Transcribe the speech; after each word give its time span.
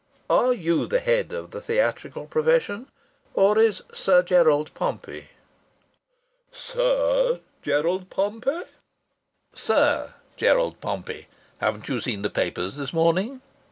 Are 0.31 0.51
you 0.51 0.87
the 0.87 0.99
head 0.99 1.31
of 1.31 1.51
the 1.51 1.61
theatrical 1.61 2.25
profession, 2.25 2.87
or 3.35 3.59
is 3.59 3.83
Sir 3.93 4.23
Gerald 4.23 4.73
Pompey?" 4.73 5.27
"Sir 6.51 7.39
Gerald 7.61 8.09
Pompey?" 8.09 8.61
"Sir 9.53 10.15
Gerald 10.37 10.81
Pompey. 10.81 11.27
Haven't 11.59 11.87
you 11.87 12.01
seen 12.01 12.23
the 12.23 12.31
papers 12.31 12.77
this 12.77 12.91
morning?" 12.93 13.43